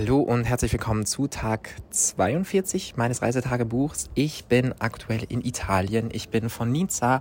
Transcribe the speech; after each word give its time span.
Hallo 0.00 0.20
und 0.20 0.44
herzlich 0.44 0.72
willkommen 0.72 1.04
zu 1.04 1.26
Tag 1.26 1.76
42 1.90 2.96
meines 2.96 3.20
Reisetagebuchs. 3.20 4.08
Ich 4.14 4.46
bin 4.46 4.74
aktuell 4.78 5.24
in 5.28 5.44
Italien. 5.44 6.08
Ich 6.10 6.30
bin 6.30 6.48
von 6.48 6.72
Nizza 6.72 7.20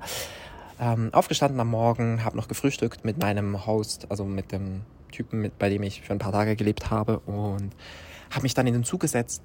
ähm, 0.79 1.09
aufgestanden 1.11 1.59
am 1.59 1.67
Morgen, 1.67 2.23
habe 2.23 2.37
noch 2.37 2.47
gefrühstückt 2.47 3.03
mit 3.03 3.17
meinem 3.19 3.65
Host, 3.65 4.07
also 4.07 4.23
mit 4.23 4.53
dem 4.53 4.83
Typen, 5.11 5.41
mit, 5.41 5.59
bei 5.59 5.67
dem 5.67 5.83
ich 5.83 6.03
für 6.03 6.13
ein 6.13 6.19
paar 6.19 6.31
Tage 6.31 6.55
gelebt 6.55 6.89
habe 6.89 7.19
und 7.19 7.71
habe 8.31 8.43
mich 8.43 8.53
dann 8.53 8.65
in 8.65 8.71
den 8.71 8.85
Zug 8.85 9.01
gesetzt 9.01 9.41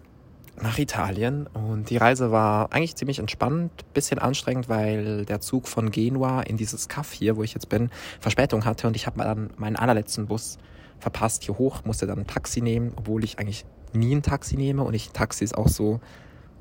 nach 0.62 0.78
Italien 0.78 1.48
und 1.48 1.90
die 1.90 1.96
Reise 1.96 2.30
war 2.30 2.72
eigentlich 2.72 2.94
ziemlich 2.94 3.18
entspannt, 3.18 3.72
bisschen 3.94 4.20
anstrengend, 4.20 4.68
weil 4.68 5.24
der 5.24 5.40
Zug 5.40 5.66
von 5.66 5.90
Genua 5.90 6.42
in 6.42 6.56
dieses 6.56 6.86
Kaff 6.86 7.10
hier, 7.10 7.36
wo 7.36 7.42
ich 7.42 7.52
jetzt 7.52 7.68
bin, 7.68 7.90
Verspätung 8.20 8.64
hatte 8.64 8.86
und 8.86 8.94
ich 8.94 9.06
habe 9.06 9.18
dann 9.24 9.50
meinen 9.56 9.74
allerletzten 9.74 10.28
Bus 10.28 10.56
verpasst 10.98 11.44
hier 11.44 11.58
hoch, 11.58 11.84
musste 11.84 12.06
dann 12.06 12.20
ein 12.20 12.26
Taxi 12.26 12.60
nehmen, 12.60 12.92
obwohl 12.96 13.24
ich 13.24 13.38
eigentlich 13.38 13.64
nie 13.92 14.14
ein 14.14 14.22
Taxi 14.22 14.56
nehme 14.56 14.82
und 14.82 14.94
ich 14.94 15.10
Taxis 15.10 15.52
auch 15.52 15.68
so 15.68 16.00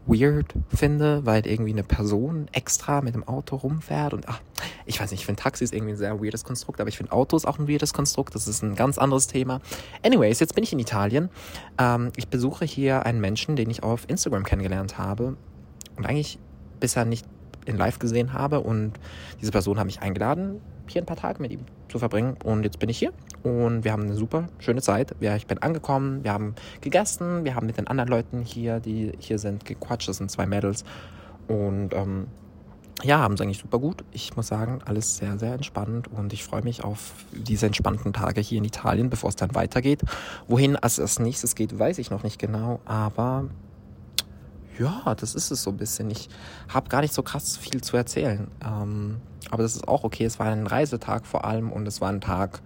weird 0.06 0.54
finde, 0.68 1.26
weil 1.26 1.48
irgendwie 1.48 1.72
eine 1.72 1.84
Person 1.84 2.48
extra 2.52 3.02
mit 3.02 3.16
dem 3.16 3.26
Auto 3.26 3.56
rumfährt 3.56 4.14
und 4.14 4.28
ach, 4.28 4.42
ich 4.86 5.00
weiß 5.00 5.12
nicht, 5.12 5.22
ich 5.22 5.26
finde 5.26 5.42
Taxis 5.42 5.72
irgendwie 5.72 5.94
ein 5.94 5.98
sehr 5.98 6.22
weirdes 6.22 6.44
Konstrukt, 6.44 6.82
aber 6.82 6.90
ich 6.90 6.98
finde 6.98 7.14
Autos 7.14 7.46
auch 7.46 7.58
ein 7.58 7.70
weirdes 7.70 7.94
Konstrukt, 7.94 8.36
das 8.36 8.48
ist 8.48 8.64
ein 8.64 8.76
ganz 8.76 8.98
anderes 8.98 9.28
Thema. 9.28 9.62
Anyways, 10.04 10.40
jetzt 10.40 10.56
bin 10.56 10.64
ich 10.64 10.74
in 10.74 10.80
Italien. 10.80 11.30
Ähm, 11.78 12.12
ich 12.18 12.28
besuche 12.28 12.66
hier 12.66 13.06
einen 13.06 13.22
Menschen, 13.22 13.56
den 13.56 13.70
ich 13.70 13.84
auf 13.84 14.10
Instagram 14.10 14.44
kennengelernt 14.44 14.98
habe 14.98 15.38
und 15.96 16.06
eigentlich 16.06 16.38
bisher 16.80 17.06
nicht 17.06 17.26
in 17.66 17.78
live 17.78 18.00
gesehen 18.00 18.34
habe 18.34 18.60
und 18.60 18.94
diese 19.40 19.52
Person 19.52 19.80
hat 19.80 19.86
mich 19.86 20.02
eingeladen, 20.02 20.60
hier 20.88 21.02
ein 21.02 21.06
paar 21.06 21.18
Tage 21.18 21.42
mit 21.42 21.52
ihm 21.52 21.62
zu 21.88 21.98
verbringen. 21.98 22.36
Und 22.44 22.64
jetzt 22.64 22.80
bin 22.80 22.90
ich 22.90 22.98
hier 22.98 23.14
und 23.44 23.84
wir 23.84 23.92
haben 23.92 24.04
eine 24.04 24.16
super 24.16 24.48
schöne 24.60 24.82
Zeit. 24.82 25.16
Ich 25.20 25.48
bin 25.48 25.58
angekommen, 25.58 26.24
wir 26.24 26.32
haben 26.32 26.56
gegessen, 26.82 27.44
wir 27.44 27.56
haben 27.56 27.68
mit 27.68 27.78
den 27.78 27.88
anderen 27.88 28.10
Leuten 28.10 28.42
hier, 28.42 28.80
die 28.80 29.12
hier 29.20 29.38
sind, 29.38 29.66
gequatscht. 29.66 30.08
Das 30.08 30.18
sind 30.18 30.32
zwei 30.32 30.46
Mädels. 30.46 30.86
Und 31.48 31.94
ähm, 31.94 32.28
ja, 33.04 33.20
haben 33.20 33.34
es 33.34 33.42
eigentlich 33.42 33.58
super 33.58 33.80
gut. 33.80 34.06
Ich 34.12 34.36
muss 34.38 34.48
sagen, 34.48 34.80
alles 34.86 35.18
sehr, 35.18 35.38
sehr 35.38 35.54
entspannt 35.54 36.08
und 36.08 36.32
ich 36.32 36.44
freue 36.44 36.62
mich 36.62 36.86
auf 36.86 37.26
diese 37.34 37.66
entspannten 37.66 38.14
Tage 38.14 38.40
hier 38.40 38.60
in 38.60 38.64
Italien, 38.64 39.10
bevor 39.10 39.30
es 39.30 39.36
dann 39.36 39.54
weitergeht. 39.56 40.02
Wohin 40.48 40.78
es 40.82 41.00
als 41.00 41.20
nächstes 41.20 41.56
geht, 41.56 41.78
weiß 41.78 41.98
ich 41.98 42.12
noch 42.12 42.24
nicht 42.24 42.40
genau, 42.40 42.80
aber 42.86 43.50
ja, 44.80 45.16
das 45.16 45.36
ist 45.36 45.52
es 45.52 45.64
so 45.64 45.72
ein 45.72 45.78
bisschen. 45.78 46.10
Ich 46.10 46.30
habe 46.70 46.90
gar 46.90 47.02
nicht 47.02 47.14
so 47.14 47.24
krass 47.24 47.58
viel 47.58 47.82
zu 47.82 47.98
erzählen. 47.98 48.48
Ähm, 48.66 49.18
aber 49.52 49.64
das 49.64 49.76
ist 49.76 49.88
auch 49.88 50.04
okay. 50.04 50.26
Es 50.26 50.40
war 50.40 50.48
ein 50.48 50.66
Reisetag 50.66 51.26
vor 51.26 51.46
allem 51.46 51.72
und 51.72 51.88
es 51.88 52.02
war 52.02 52.10
ein 52.10 52.22
Tag, 52.22 52.62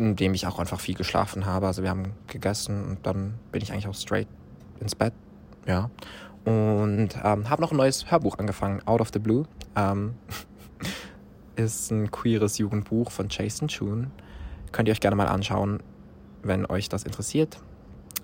in 0.00 0.16
dem 0.16 0.34
ich 0.34 0.46
auch 0.46 0.58
einfach 0.58 0.80
viel 0.80 0.94
geschlafen 0.94 1.46
habe. 1.46 1.66
Also 1.66 1.82
wir 1.82 1.90
haben 1.90 2.12
gegessen 2.26 2.84
und 2.84 3.06
dann 3.06 3.34
bin 3.52 3.62
ich 3.62 3.72
eigentlich 3.72 3.86
auch 3.86 3.94
straight 3.94 4.28
ins 4.80 4.94
Bett. 4.94 5.12
Ja. 5.66 5.90
Und 6.44 7.10
ähm, 7.22 7.50
habe 7.50 7.60
noch 7.60 7.70
ein 7.70 7.76
neues 7.76 8.10
Hörbuch 8.10 8.38
angefangen, 8.38 8.80
Out 8.86 9.02
of 9.02 9.10
the 9.12 9.18
Blue. 9.18 9.44
Ähm, 9.76 10.14
ist 11.56 11.90
ein 11.90 12.10
queeres 12.10 12.56
Jugendbuch 12.58 13.10
von 13.10 13.28
Jason 13.28 13.68
Chun. 13.68 14.10
Könnt 14.72 14.88
ihr 14.88 14.92
euch 14.92 15.00
gerne 15.00 15.16
mal 15.16 15.28
anschauen, 15.28 15.82
wenn 16.42 16.64
euch 16.64 16.88
das 16.88 17.04
interessiert. 17.04 17.58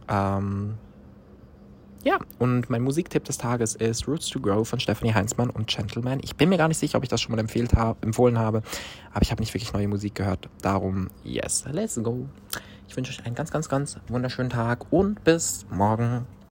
Ähm, 0.09 0.79
ja, 2.07 2.21
und 2.39 2.71
mein 2.71 2.83
Musiktipp 2.83 3.25
des 3.25 3.37
Tages 3.37 3.75
ist 3.75 4.07
Roots 4.07 4.29
to 4.29 4.39
Grow 4.39 4.67
von 4.67 4.79
Stephanie 4.79 5.13
Heinzmann 5.13 5.51
und 5.51 5.67
Gentleman. 5.67 6.21
Ich 6.23 6.37
bin 6.37 6.49
mir 6.49 6.57
gar 6.57 6.69
nicht 6.69 6.79
sicher, 6.79 6.99
ob 6.99 7.03
ich 7.03 7.11
das 7.11 7.21
schon 7.21 7.35
mal 7.35 7.41
empfehlt 7.41 7.75
hab, 7.75 8.05
empfohlen 8.05 8.39
habe, 8.39 8.63
aber 9.13 9.23
ich 9.23 9.33
habe 9.33 9.43
nicht 9.43 9.53
wirklich 9.53 9.73
neue 9.73 9.89
Musik 9.89 10.15
gehört. 10.15 10.49
Darum, 10.63 11.09
yes, 11.25 11.65
let's 11.73 12.01
go. 12.01 12.29
Ich 12.87 12.97
wünsche 12.97 13.11
euch 13.11 13.27
einen 13.27 13.35
ganz, 13.35 13.51
ganz, 13.51 13.69
ganz 13.69 13.99
wunderschönen 14.07 14.51
Tag 14.51 14.87
und 14.93 15.25
bis 15.25 15.67
morgen. 15.69 16.27